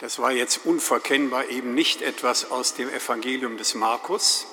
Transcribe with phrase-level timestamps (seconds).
[0.00, 4.46] Das war jetzt unverkennbar eben nicht etwas aus dem Evangelium des Markus,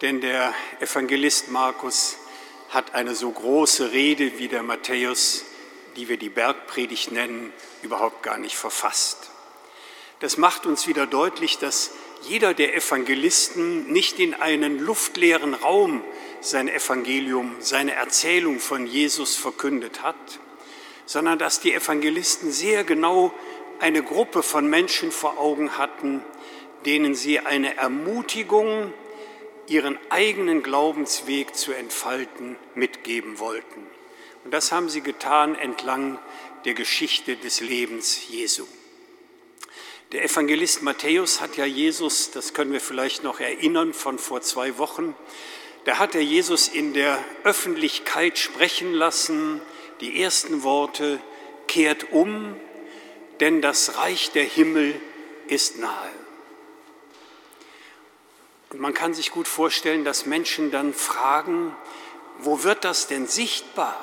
[0.00, 2.16] denn der Evangelist Markus
[2.70, 5.44] hat eine so große Rede wie der Matthäus,
[5.96, 9.30] die wir die Bergpredigt nennen, überhaupt gar nicht verfasst.
[10.20, 11.90] Das macht uns wieder deutlich, dass
[12.22, 16.02] jeder der Evangelisten nicht in einen luftleeren Raum
[16.40, 20.16] sein Evangelium, seine Erzählung von Jesus verkündet hat,
[21.04, 23.34] sondern dass die Evangelisten sehr genau
[23.82, 26.22] eine Gruppe von Menschen vor Augen hatten,
[26.86, 28.94] denen sie eine Ermutigung,
[29.66, 33.86] ihren eigenen Glaubensweg zu entfalten, mitgeben wollten.
[34.44, 36.18] Und das haben sie getan entlang
[36.64, 38.66] der Geschichte des Lebens Jesu.
[40.12, 44.78] Der Evangelist Matthäus hat ja Jesus, das können wir vielleicht noch erinnern von vor zwei
[44.78, 45.16] Wochen,
[45.84, 49.60] da hat er Jesus in der Öffentlichkeit sprechen lassen,
[50.00, 51.18] die ersten Worte,
[51.66, 52.54] kehrt um,
[53.40, 55.00] denn das Reich der Himmel
[55.48, 56.10] ist nahe.
[58.70, 61.76] Und man kann sich gut vorstellen, dass Menschen dann fragen,
[62.38, 64.02] wo wird das denn sichtbar,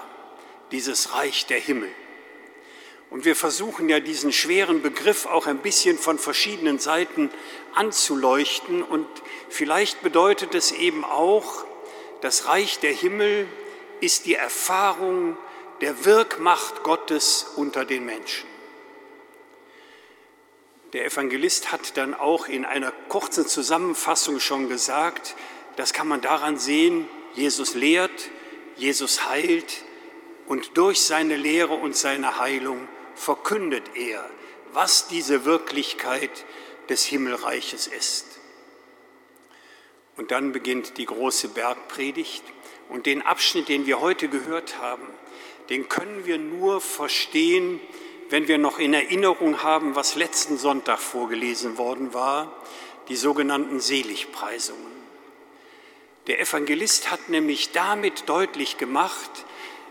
[0.72, 1.90] dieses Reich der Himmel?
[3.10, 7.32] Und wir versuchen ja diesen schweren Begriff auch ein bisschen von verschiedenen Seiten
[7.74, 8.84] anzuleuchten.
[8.84, 9.08] Und
[9.50, 11.66] vielleicht bedeutet es eben auch,
[12.22, 13.48] das Reich der Himmel
[14.02, 15.38] ist die Erfahrung
[15.82, 18.48] der Wirkmacht Gottes unter den Menschen.
[20.94, 25.36] Der Evangelist hat dann auch in einer kurzen Zusammenfassung schon gesagt,
[25.76, 28.30] das kann man daran sehen, Jesus lehrt,
[28.76, 29.84] Jesus heilt
[30.48, 34.28] und durch seine Lehre und seine Heilung verkündet er,
[34.74, 36.46] was diese Wirklichkeit
[36.90, 38.40] des Himmelreiches ist.
[40.18, 42.44] Und dann beginnt die große Bergpredigt
[42.90, 45.08] und den Abschnitt, den wir heute gehört haben,
[45.70, 47.80] den können wir nur verstehen,
[48.30, 52.56] wenn wir noch in Erinnerung haben, was letzten Sonntag vorgelesen worden war,
[53.08, 55.00] die sogenannten Seligpreisungen.
[56.28, 59.46] Der Evangelist hat nämlich damit deutlich gemacht,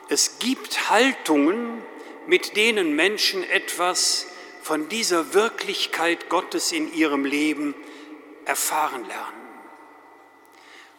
[0.08, 1.82] es gibt Haltungen,
[2.26, 4.26] mit denen Menschen etwas
[4.62, 7.74] von dieser Wirklichkeit Gottes in ihrem Leben
[8.44, 9.38] erfahren lernen.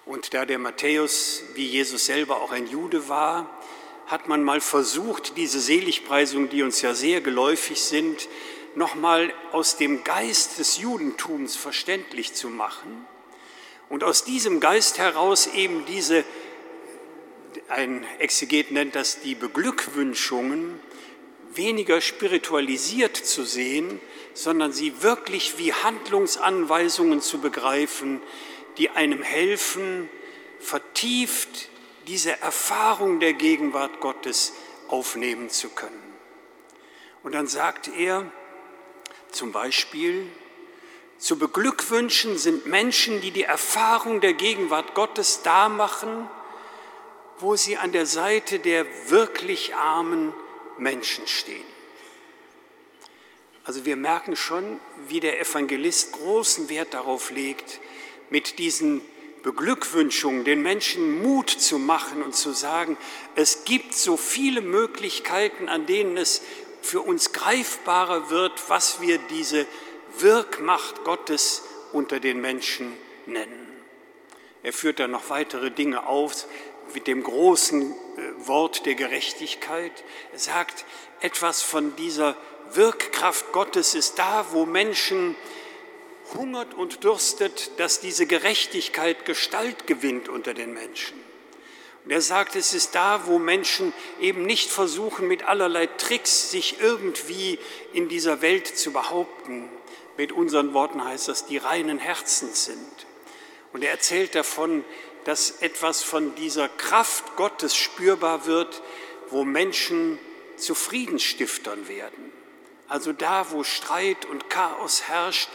[0.06, 3.58] Und da der Matthäus, wie Jesus selber auch ein Jude war,
[4.09, 8.27] hat man mal versucht, diese Seligpreisungen, die uns ja sehr geläufig sind,
[8.75, 13.07] nochmal aus dem Geist des Judentums verständlich zu machen
[13.87, 16.23] und aus diesem Geist heraus eben diese,
[17.67, 20.79] ein Exeget nennt das die Beglückwünschungen,
[21.53, 23.99] weniger spiritualisiert zu sehen,
[24.33, 28.21] sondern sie wirklich wie Handlungsanweisungen zu begreifen,
[28.77, 30.09] die einem helfen,
[30.59, 31.69] vertieft
[32.09, 34.53] diese Erfahrung der Gegenwart Gottes
[34.87, 36.01] aufnehmen zu können.
[37.21, 38.31] Und dann sagt er
[39.31, 40.25] zum Beispiel,
[41.19, 46.27] zu beglückwünschen sind Menschen, die die Erfahrung der Gegenwart Gottes da machen,
[47.37, 50.33] wo sie an der Seite der wirklich armen
[50.79, 51.65] Menschen stehen.
[53.65, 57.79] Also wir merken schon, wie der Evangelist großen Wert darauf legt,
[58.31, 59.01] mit diesen
[59.44, 62.97] Beglückwünschung, den Menschen Mut zu machen und zu sagen,
[63.35, 66.41] es gibt so viele Möglichkeiten, an denen es
[66.81, 69.66] für uns greifbarer wird, was wir diese
[70.17, 71.63] Wirkmacht Gottes
[71.94, 72.94] unter den Menschen
[73.25, 73.67] nennen.
[74.63, 76.45] Er führt dann noch weitere Dinge auf
[76.94, 80.03] mit dem großen äh, Wort der Gerechtigkeit.
[80.33, 80.85] Er sagt,
[81.21, 82.35] etwas von dieser
[82.73, 85.35] Wirkkraft Gottes ist da, wo Menschen
[86.34, 91.17] hungert und dürstet, dass diese Gerechtigkeit Gestalt gewinnt unter den Menschen.
[92.06, 96.78] Und er sagt, es ist da, wo Menschen eben nicht versuchen, mit allerlei Tricks sich
[96.79, 97.59] irgendwie
[97.94, 99.69] in dieser Welt zu behaupten.
[100.18, 103.06] Mit unseren Worten heißt das, die reinen Herzens sind.
[103.73, 104.84] Und er erzählt davon,
[105.25, 108.81] dass etwas von dieser Kraft Gottes spürbar wird,
[109.29, 110.18] wo Menschen
[110.57, 112.38] zu Friedensstiftern werden.
[112.89, 115.50] Also da, wo Streit und Chaos herrscht,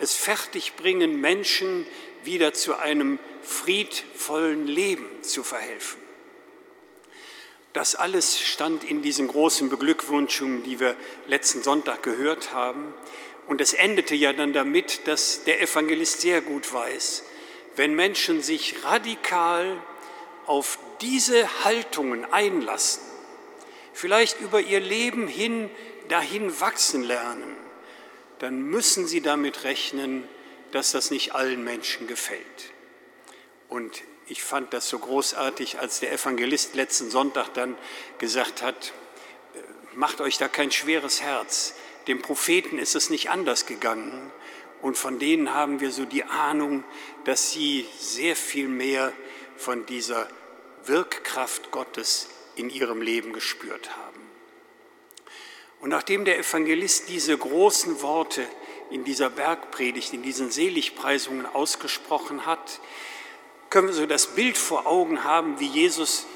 [0.00, 1.86] es fertigbringen, Menschen
[2.24, 6.00] wieder zu einem friedvollen Leben zu verhelfen.
[7.74, 10.96] Das alles stand in diesen großen Beglückwünschungen, die wir
[11.26, 12.94] letzten Sonntag gehört haben.
[13.46, 17.24] Und es endete ja dann damit, dass der Evangelist sehr gut weiß,
[17.76, 19.80] wenn Menschen sich radikal
[20.46, 23.02] auf diese Haltungen einlassen,
[23.92, 25.70] vielleicht über ihr Leben hin
[26.08, 27.56] dahin wachsen lernen,
[28.38, 30.28] dann müssen Sie damit rechnen,
[30.72, 32.72] dass das nicht allen Menschen gefällt.
[33.68, 37.76] Und ich fand das so großartig, als der Evangelist letzten Sonntag dann
[38.18, 38.92] gesagt hat,
[39.54, 39.60] äh,
[39.94, 41.74] macht euch da kein schweres Herz,
[42.06, 44.32] den Propheten ist es nicht anders gegangen.
[44.80, 46.84] Und von denen haben wir so die Ahnung,
[47.24, 49.12] dass sie sehr viel mehr
[49.56, 50.28] von dieser
[50.84, 54.27] Wirkkraft Gottes in ihrem Leben gespürt haben.
[55.80, 58.44] Und nachdem der Evangelist diese großen Worte
[58.90, 62.80] in dieser Bergpredigt, in diesen Seligpreisungen ausgesprochen hat,
[63.70, 66.26] können wir so das Bild vor Augen haben, wie Jesus,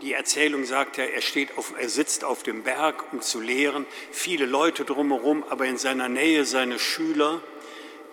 [0.00, 3.84] die Erzählung sagt ja, er, steht auf, er sitzt auf dem Berg, um zu lehren,
[4.10, 7.42] viele Leute drumherum, aber in seiner Nähe seine Schüler,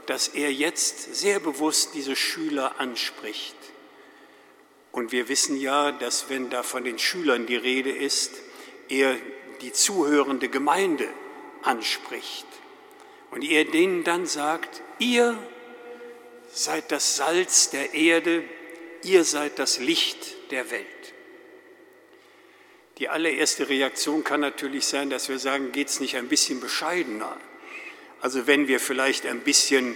[0.07, 3.55] dass er jetzt sehr bewusst diese Schüler anspricht.
[4.91, 8.33] Und wir wissen ja, dass wenn da von den Schülern die Rede ist,
[8.87, 9.15] er
[9.65, 11.09] die zuhörende Gemeinde
[11.63, 12.45] anspricht.
[13.31, 15.35] Und er denen dann sagt, ihr
[16.51, 18.43] seid das Salz der Erde,
[19.01, 20.85] ihr seid das Licht der Welt.
[22.99, 27.35] Die allererste Reaktion kann natürlich sein, dass wir sagen, geht es nicht ein bisschen bescheidener?
[28.21, 29.95] Also wenn wir vielleicht ein bisschen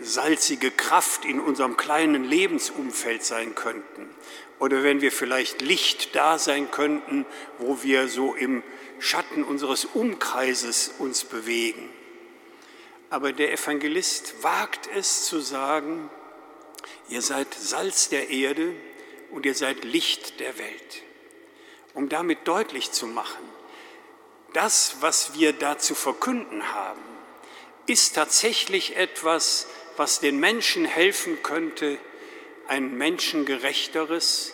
[0.00, 4.08] salzige Kraft in unserem kleinen Lebensumfeld sein könnten
[4.58, 7.26] oder wenn wir vielleicht Licht da sein könnten,
[7.58, 8.62] wo wir so im
[8.98, 11.90] Schatten unseres Umkreises uns bewegen.
[13.10, 16.10] Aber der Evangelist wagt es zu sagen,
[17.08, 18.72] ihr seid Salz der Erde
[19.30, 21.02] und ihr seid Licht der Welt.
[21.94, 23.44] Um damit deutlich zu machen,
[24.54, 27.02] das, was wir da zu verkünden haben,
[27.86, 29.66] ist tatsächlich etwas,
[29.96, 31.98] was den Menschen helfen könnte,
[32.68, 34.52] ein menschengerechteres,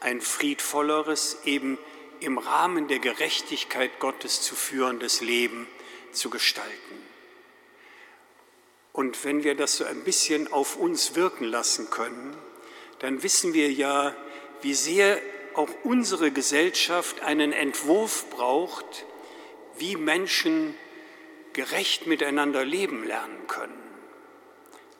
[0.00, 1.78] ein friedvolleres, eben
[2.20, 5.66] im Rahmen der Gerechtigkeit Gottes zu führendes Leben
[6.12, 7.04] zu gestalten.
[8.92, 12.36] Und wenn wir das so ein bisschen auf uns wirken lassen können,
[13.00, 14.14] dann wissen wir ja,
[14.62, 15.20] wie sehr
[15.54, 19.04] auch unsere Gesellschaft einen Entwurf braucht,
[19.76, 20.74] wie Menschen
[21.52, 23.83] gerecht miteinander leben lernen können.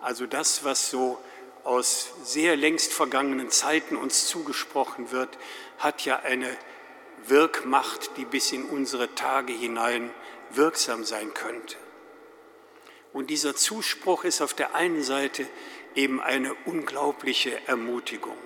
[0.04, 1.18] Also das, was so
[1.64, 5.30] aus sehr längst vergangenen Zeiten uns zugesprochen wird,
[5.78, 6.54] hat ja eine
[7.26, 10.10] Wirkmacht, die bis in unsere Tage hinein
[10.50, 11.76] wirksam sein könnte.
[13.14, 15.46] Und dieser Zuspruch ist auf der einen Seite
[15.94, 18.36] eben eine unglaubliche Ermutigung.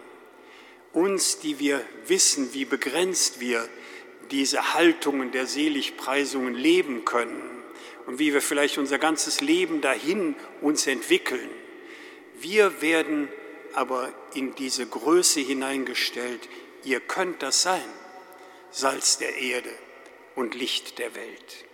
[0.93, 3.69] Uns, die wir wissen, wie begrenzt wir
[4.31, 7.58] diese Haltungen der Seligpreisungen leben können
[8.09, 11.51] und wie wir vielleicht unser ganzes Leben dahin uns entwickeln,
[12.41, 13.29] wir werden
[13.75, 16.49] aber in diese Größe hineingestellt,
[16.85, 17.85] ihr könnt das sein,
[18.71, 19.69] Salz der Erde
[20.35, 21.67] und Licht der Welt.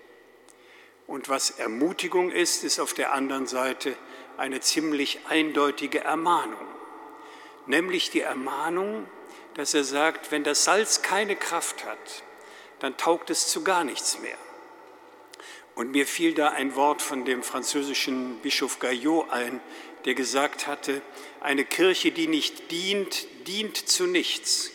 [1.07, 3.97] Und was Ermutigung ist, ist auf der anderen Seite
[4.37, 6.67] eine ziemlich eindeutige Ermahnung,
[7.67, 9.07] nämlich die Ermahnung,
[9.55, 12.25] dass er sagt, wenn das Salz keine Kraft hat,
[12.81, 14.37] dann taugt es zu gar nichts mehr.
[15.75, 19.61] Und mir fiel da ein Wort von dem französischen Bischof Gaillot ein,
[20.05, 21.03] der gesagt hatte,
[21.41, 24.71] eine Kirche, die nicht dient, dient zu nichts.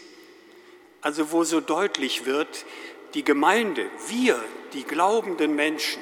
[1.01, 2.65] Also wo so deutlich wird,
[3.13, 4.43] die Gemeinde, wir,
[4.73, 6.01] die glaubenden Menschen,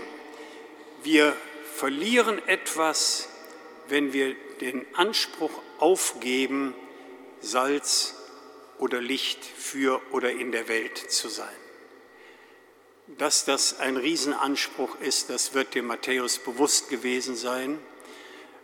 [1.03, 1.35] wir
[1.75, 3.29] verlieren etwas,
[3.87, 6.73] wenn wir den Anspruch aufgeben,
[7.39, 8.15] Salz
[8.79, 11.66] oder Licht für oder in der Welt zu sein.
[13.07, 17.79] Dass das ein Riesenanspruch ist, das wird dem Matthäus bewusst gewesen sein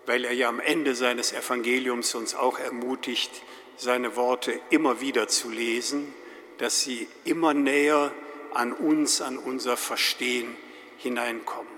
[0.05, 3.31] weil er ja am Ende seines Evangeliums uns auch ermutigt,
[3.77, 6.13] seine Worte immer wieder zu lesen,
[6.57, 8.11] dass sie immer näher
[8.53, 10.55] an uns, an unser Verstehen
[10.97, 11.71] hineinkommen.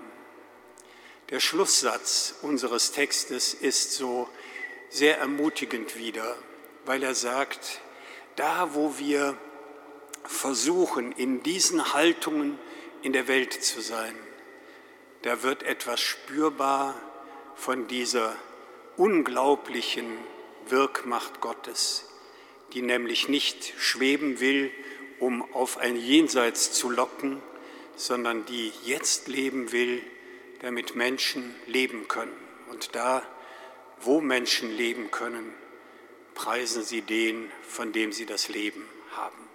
[1.30, 4.28] Der Schlusssatz unseres Textes ist so
[4.90, 6.36] sehr ermutigend wieder,
[6.84, 7.80] weil er sagt,
[8.36, 9.36] da wo wir
[10.28, 12.58] versuchen, in diesen Haltungen
[13.02, 14.14] in der Welt zu sein,
[15.22, 16.94] da wird etwas spürbar,
[17.56, 18.36] von dieser
[18.96, 20.06] unglaublichen
[20.68, 22.04] Wirkmacht Gottes,
[22.72, 24.70] die nämlich nicht schweben will,
[25.18, 27.40] um auf ein Jenseits zu locken,
[27.96, 30.02] sondern die jetzt leben will,
[30.60, 32.36] damit Menschen leben können.
[32.68, 33.22] Und da,
[34.00, 35.54] wo Menschen leben können,
[36.34, 39.45] preisen sie den, von dem sie das Leben haben.